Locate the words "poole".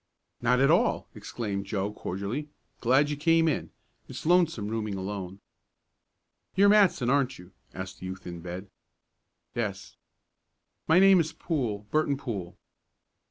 11.33-11.85, 12.17-12.57